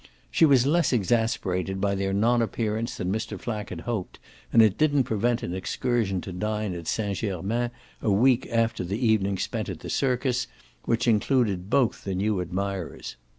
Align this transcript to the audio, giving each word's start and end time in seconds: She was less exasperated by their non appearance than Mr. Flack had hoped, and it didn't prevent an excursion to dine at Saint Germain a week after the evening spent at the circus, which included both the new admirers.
She 0.31 0.47
was 0.47 0.65
less 0.65 0.91
exasperated 0.91 1.79
by 1.79 1.93
their 1.93 2.11
non 2.11 2.41
appearance 2.41 2.97
than 2.97 3.11
Mr. 3.13 3.39
Flack 3.39 3.69
had 3.69 3.81
hoped, 3.81 4.17
and 4.51 4.59
it 4.63 4.75
didn't 4.75 5.03
prevent 5.03 5.43
an 5.43 5.53
excursion 5.53 6.21
to 6.21 6.33
dine 6.33 6.73
at 6.73 6.87
Saint 6.87 7.19
Germain 7.19 7.69
a 8.01 8.09
week 8.09 8.47
after 8.47 8.83
the 8.83 8.97
evening 8.97 9.37
spent 9.37 9.69
at 9.69 9.81
the 9.81 9.91
circus, 9.91 10.47
which 10.85 11.07
included 11.07 11.69
both 11.69 12.03
the 12.03 12.15
new 12.15 12.39
admirers. 12.41 13.15